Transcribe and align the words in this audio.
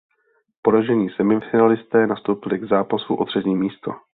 Poražení 0.61 1.09
semifinalisté 1.09 2.07
nastoupili 2.07 2.59
k 2.59 2.63
zápasu 2.69 3.15
o 3.15 3.25
třetí 3.25 3.55
místo. 3.55 3.91